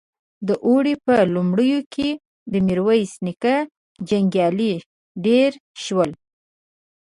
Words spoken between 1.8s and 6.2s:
کې د ميرويس نيکه جنګيالي ډېر شول.